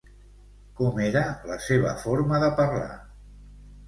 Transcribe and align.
Com 0.77 0.95
era 1.07 1.21
la 1.49 1.57
seva 1.65 1.91
forma 2.05 2.39
de 2.45 2.49
parlar? 2.61 2.89